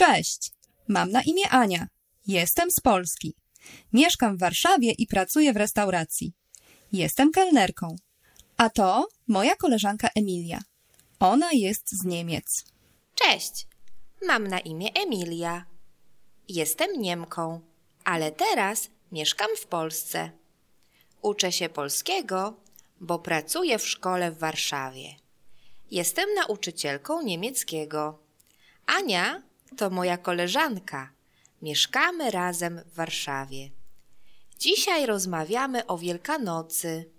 Cześć, 0.00 0.52
mam 0.88 1.10
na 1.10 1.22
imię 1.22 1.48
Ania. 1.50 1.86
Jestem 2.26 2.70
z 2.70 2.80
Polski. 2.80 3.34
Mieszkam 3.92 4.36
w 4.36 4.40
Warszawie 4.40 4.92
i 4.92 5.06
pracuję 5.06 5.52
w 5.52 5.56
restauracji. 5.56 6.32
Jestem 6.92 7.30
kelnerką. 7.30 7.96
A 8.56 8.70
to 8.70 9.08
moja 9.28 9.56
koleżanka 9.56 10.08
Emilia. 10.16 10.60
Ona 11.18 11.52
jest 11.52 11.90
z 11.90 12.04
Niemiec. 12.04 12.64
Cześć, 13.14 13.66
mam 14.26 14.46
na 14.46 14.60
imię 14.60 14.88
Emilia. 14.94 15.64
Jestem 16.48 17.00
Niemką, 17.00 17.60
ale 18.04 18.32
teraz 18.32 18.90
mieszkam 19.12 19.48
w 19.56 19.66
Polsce. 19.66 20.30
Uczę 21.22 21.52
się 21.52 21.68
polskiego, 21.68 22.56
bo 23.00 23.18
pracuję 23.18 23.78
w 23.78 23.88
szkole 23.88 24.30
w 24.30 24.38
Warszawie. 24.38 25.14
Jestem 25.90 26.34
nauczycielką 26.34 27.22
niemieckiego. 27.22 28.18
Ania 28.86 29.49
to 29.76 29.90
moja 29.90 30.18
koleżanka. 30.18 31.10
Mieszkamy 31.62 32.30
razem 32.30 32.80
w 32.86 32.94
Warszawie. 32.94 33.70
Dzisiaj 34.58 35.06
rozmawiamy 35.06 35.86
o 35.86 35.98
Wielkanocy, 35.98 37.10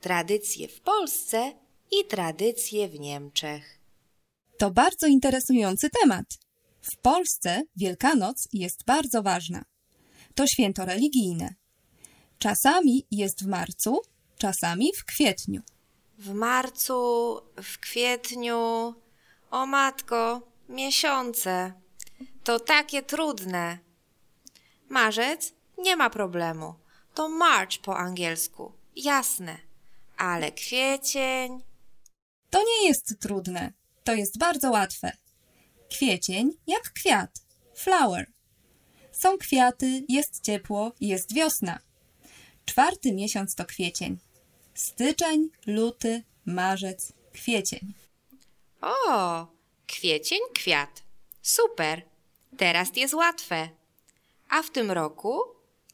tradycje 0.00 0.68
w 0.68 0.80
Polsce 0.80 1.52
i 1.90 2.04
tradycje 2.04 2.88
w 2.88 3.00
Niemczech. 3.00 3.80
To 4.58 4.70
bardzo 4.70 5.06
interesujący 5.06 5.90
temat. 6.02 6.26
W 6.82 6.96
Polsce 6.96 7.62
Wielkanoc 7.76 8.48
jest 8.52 8.84
bardzo 8.84 9.22
ważna. 9.22 9.64
To 10.34 10.46
święto 10.46 10.84
religijne. 10.84 11.54
Czasami 12.38 13.06
jest 13.10 13.44
w 13.44 13.46
marcu, 13.46 14.02
czasami 14.38 14.92
w 14.96 15.04
kwietniu. 15.04 15.62
W 16.18 16.34
marcu, 16.34 17.40
w 17.62 17.78
kwietniu, 17.78 18.94
o 19.50 19.66
matko, 19.66 20.40
miesiące. 20.68 21.83
To 22.44 22.60
takie 22.60 23.02
trudne. 23.02 23.78
Marzec 24.88 25.52
nie 25.78 25.96
ma 25.96 26.10
problemu. 26.10 26.74
To 27.14 27.28
March 27.28 27.78
po 27.78 27.96
angielsku. 27.96 28.72
Jasne. 28.96 29.58
Ale 30.16 30.52
kwiecień. 30.52 31.62
To 32.50 32.62
nie 32.62 32.88
jest 32.88 33.20
trudne, 33.20 33.72
to 34.04 34.14
jest 34.14 34.38
bardzo 34.38 34.70
łatwe. 34.70 35.12
Kwiecień 35.90 36.50
jak 36.66 36.92
kwiat, 36.92 37.30
flower. 37.74 38.26
Są 39.12 39.38
kwiaty, 39.38 40.04
jest 40.08 40.40
ciepło, 40.40 40.92
jest 41.00 41.34
wiosna. 41.34 41.78
Czwarty 42.64 43.12
miesiąc 43.12 43.54
to 43.54 43.64
kwiecień. 43.64 44.18
Styczeń, 44.74 45.48
luty, 45.66 46.22
marzec, 46.46 47.12
kwiecień. 47.32 47.94
O, 48.80 49.46
kwiecień, 49.86 50.40
kwiat. 50.54 51.02
Super. 51.42 52.13
Teraz 52.56 52.96
jest 52.96 53.14
łatwe. 53.14 53.68
A 54.50 54.62
w 54.62 54.70
tym 54.70 54.90
roku? 54.90 55.40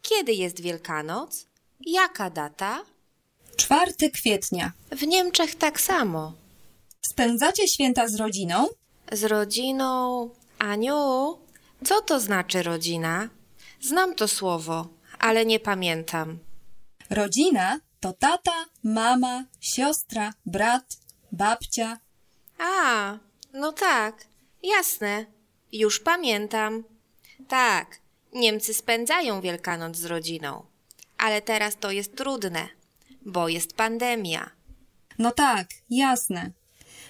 Kiedy 0.03 0.33
jest 0.33 0.61
Wielkanoc? 0.61 1.47
Jaka 1.87 2.31
data? 2.31 2.85
4 3.57 4.11
kwietnia. 4.15 4.73
W 4.91 5.03
Niemczech 5.07 5.55
tak 5.55 5.81
samo. 5.81 6.33
Spędzacie 7.13 7.69
święta 7.69 8.09
z 8.09 8.15
rodziną? 8.15 8.69
Z 9.13 9.25
rodziną. 9.25 10.31
Aniu, 10.59 11.39
co 11.85 12.03
to 12.03 12.21
znaczy 12.21 12.63
rodzina? 12.63 13.29
Znam 13.81 14.15
to 14.15 14.29
słowo, 14.29 14.89
ale 15.19 15.47
nie 15.47 15.61
pamiętam. 15.61 16.39
Rodzina 17.11 17.81
to 18.01 18.13
tata, 18.13 18.65
mama, 18.85 19.45
siostra, 19.61 20.33
brat, 20.47 20.97
babcia. 21.33 21.99
A, 22.59 23.19
no 23.53 23.73
tak, 23.73 24.25
jasne. 24.63 25.27
Już 25.73 26.01
pamiętam. 26.01 26.85
Tak, 27.49 28.01
Niemcy 28.33 28.75
spędzają 28.75 29.41
Wielkanoc 29.41 29.97
z 29.97 30.05
rodziną. 30.05 30.67
Ale 31.19 31.43
teraz 31.43 31.77
to 31.81 31.91
jest 31.91 32.17
trudne, 32.17 32.69
bo 33.23 33.49
jest 33.49 33.77
pandemia. 33.77 34.51
No 35.19 35.31
tak, 35.31 35.69
jasne. 35.91 36.51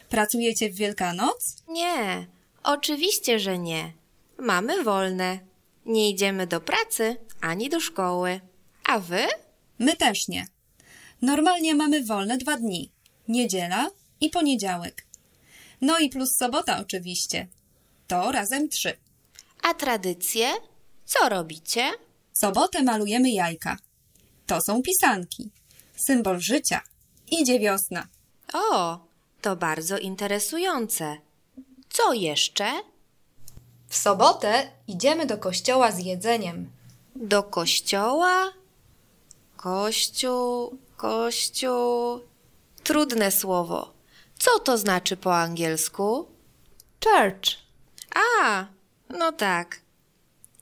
Pracujecie 0.08 0.70
w 0.70 0.74
Wielkanoc? 0.74 1.56
Nie, 1.68 2.26
oczywiście, 2.62 3.38
że 3.38 3.58
nie. 3.58 3.92
Mamy 4.38 4.84
wolne. 4.84 5.38
Nie 5.86 6.10
idziemy 6.10 6.46
do 6.46 6.60
pracy 6.60 7.16
ani 7.40 7.68
do 7.68 7.80
szkoły. 7.80 8.40
A 8.84 8.98
wy? 8.98 9.26
My 9.78 9.96
też 9.96 10.28
nie. 10.28 10.46
Normalnie 11.22 11.74
mamy 11.74 12.04
wolne 12.04 12.38
dwa 12.38 12.56
dni. 12.56 12.90
Niedziela 13.28 13.90
i 14.20 14.30
poniedziałek. 14.30 15.06
No 15.80 15.98
i 15.98 16.08
plus 16.08 16.36
sobota 16.36 16.78
oczywiście. 16.80 17.48
To 18.10 18.32
razem 18.32 18.68
trzy. 18.68 18.96
A 19.62 19.74
tradycje? 19.74 20.52
Co 21.04 21.28
robicie? 21.28 21.92
W 22.32 22.38
sobotę 22.38 22.82
malujemy 22.82 23.30
jajka. 23.30 23.76
To 24.46 24.60
są 24.60 24.82
pisanki. 24.82 25.50
Symbol 25.96 26.40
życia. 26.40 26.80
Idzie 27.30 27.58
wiosna. 27.58 28.08
O, 28.52 28.98
to 29.40 29.56
bardzo 29.56 29.98
interesujące. 29.98 31.16
Co 31.88 32.12
jeszcze? 32.12 32.72
W 33.88 33.96
sobotę 33.96 34.70
idziemy 34.86 35.26
do 35.26 35.38
kościoła 35.38 35.92
z 35.92 35.98
jedzeniem. 35.98 36.70
Do 37.16 37.42
kościoła? 37.42 38.52
Kościół, 39.56 40.78
kościół. 40.96 42.20
Trudne 42.84 43.30
słowo. 43.30 43.92
Co 44.38 44.58
to 44.58 44.78
znaczy 44.78 45.16
po 45.16 45.36
angielsku? 45.36 46.28
Church. 47.04 47.69
A, 48.14 48.66
no 49.08 49.32
tak. 49.32 49.80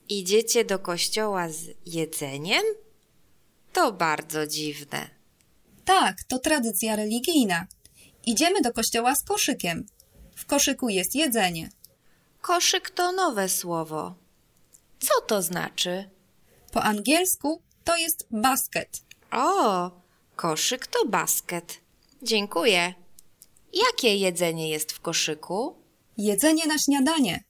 Idziecie 0.09 0.65
do 0.65 0.79
kościoła 0.79 1.49
z 1.49 1.67
jedzeniem? 1.85 2.63
To 3.73 3.91
bardzo 3.91 4.47
dziwne. 4.47 5.09
Tak, 5.85 6.23
to 6.27 6.39
tradycja 6.39 6.95
religijna. 6.95 7.67
Idziemy 8.25 8.61
do 8.61 8.73
kościoła 8.73 9.15
z 9.15 9.23
koszykiem. 9.23 9.85
W 10.35 10.45
koszyku 10.45 10.89
jest 10.89 11.15
jedzenie. 11.15 11.69
Koszyk 12.41 12.89
to 12.89 13.11
nowe 13.11 13.49
słowo. 13.49 14.15
Co 14.99 15.21
to 15.21 15.41
znaczy? 15.41 16.09
Po 16.71 16.83
angielsku 16.83 17.61
to 17.83 17.97
jest 17.97 18.27
basket. 18.31 19.01
O, 19.31 19.91
koszyk 20.35 20.87
to 20.87 21.05
basket. 21.05 21.77
Dziękuję. 22.21 22.93
Jakie 23.73 24.15
jedzenie 24.15 24.69
jest 24.69 24.91
w 24.91 24.99
koszyku? 24.99 25.75
Jedzenie 26.19 26.67
na 26.67 26.77
śniadanie. 26.77 27.43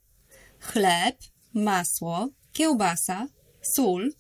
Chleb, 0.60 1.18
masło, 1.54 2.28
kiełbasa, 2.54 3.28
sól, 3.62 4.12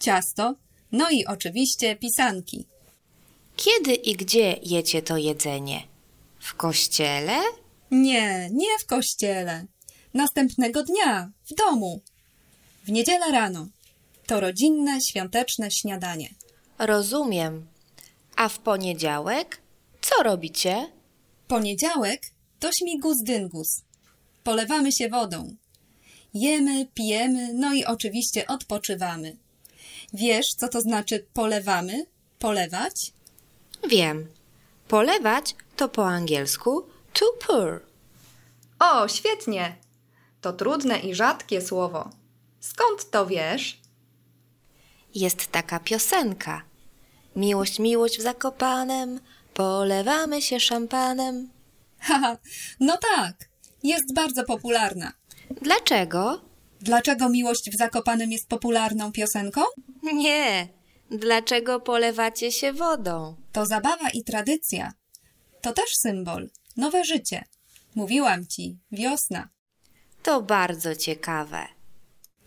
ciasto, 0.00 0.54
no 0.92 1.10
i 1.10 1.26
oczywiście 1.26 1.96
pisanki. 1.96 2.66
Kiedy 3.56 3.94
i 3.94 4.14
gdzie 4.14 4.56
jecie 4.62 5.02
to 5.02 5.16
jedzenie? 5.16 5.82
W 6.38 6.54
kościele? 6.54 7.42
Nie, 7.90 8.48
nie 8.52 8.78
w 8.80 8.86
kościele. 8.86 9.66
Następnego 10.14 10.82
dnia, 10.82 11.30
w 11.50 11.54
domu. 11.54 12.00
W 12.84 12.90
niedzielę 12.90 13.32
rano. 13.32 13.66
To 14.26 14.40
rodzinne, 14.40 15.00
świąteczne 15.00 15.70
śniadanie. 15.70 16.28
Rozumiem. 16.78 17.66
A 18.36 18.48
w 18.48 18.58
poniedziałek? 18.58 19.60
Co 20.00 20.22
robicie? 20.22 20.92
Poniedziałek 21.48 22.34
to 22.64 22.72
śmigus 22.72 23.22
dyngus. 23.22 23.82
Polewamy 24.44 24.92
się 24.92 25.08
wodą. 25.08 25.56
Jemy, 26.34 26.86
pijemy, 26.94 27.54
no 27.54 27.74
i 27.74 27.84
oczywiście 27.84 28.46
odpoczywamy. 28.46 29.36
Wiesz, 30.12 30.54
co 30.54 30.68
to 30.68 30.80
znaczy 30.80 31.26
polewamy? 31.32 32.06
Polewać? 32.38 33.12
Wiem. 33.88 34.26
Polewać 34.88 35.54
to 35.76 35.88
po 35.88 36.08
angielsku 36.08 36.86
to 37.12 37.26
pour. 37.46 37.82
O, 38.78 39.08
świetnie! 39.08 39.76
To 40.40 40.52
trudne 40.52 40.98
i 40.98 41.14
rzadkie 41.14 41.60
słowo. 41.60 42.10
Skąd 42.60 43.10
to 43.10 43.26
wiesz? 43.26 43.80
Jest 45.14 45.46
taka 45.46 45.80
piosenka. 45.80 46.62
Miłość, 47.36 47.78
miłość 47.78 48.18
w 48.18 48.22
Zakopanem, 48.22 49.20
polewamy 49.54 50.42
się 50.42 50.60
szampanem. 50.60 51.50
Haha, 51.98 52.36
no 52.80 52.96
tak, 52.96 53.48
jest 53.84 54.14
bardzo 54.14 54.44
popularna. 54.44 55.12
Dlaczego? 55.62 56.40
Dlaczego 56.80 57.28
miłość 57.28 57.70
w 57.70 57.76
Zakopanem 57.76 58.32
jest 58.32 58.48
popularną 58.48 59.12
piosenką? 59.12 59.60
Nie. 60.02 60.68
Dlaczego 61.10 61.80
polewacie 61.80 62.52
się 62.52 62.72
wodą? 62.72 63.36
To 63.52 63.66
zabawa 63.66 64.10
i 64.10 64.24
tradycja. 64.24 64.92
To 65.60 65.72
też 65.72 65.96
symbol. 65.96 66.50
Nowe 66.76 67.04
życie. 67.04 67.44
Mówiłam 67.94 68.46
ci, 68.46 68.78
wiosna. 68.92 69.48
To 70.22 70.42
bardzo 70.42 70.96
ciekawe. 70.96 71.66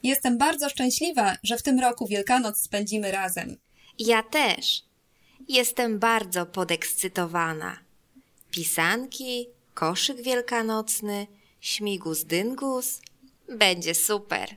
Jestem 0.03 0.37
bardzo 0.37 0.69
szczęśliwa, 0.69 1.37
że 1.43 1.57
w 1.57 1.63
tym 1.63 1.79
roku 1.79 2.07
Wielkanoc 2.07 2.61
spędzimy 2.61 3.11
razem. 3.11 3.57
Ja 3.99 4.23
też. 4.23 4.83
Jestem 5.47 5.99
bardzo 5.99 6.45
podekscytowana. 6.45 7.77
Pisanki, 8.51 9.47
koszyk 9.77 10.21
wielkanocny, 10.21 11.27
śmigus 11.61 12.23
dyngus. 12.23 13.01
Będzie 13.49 13.95
super. 13.95 14.55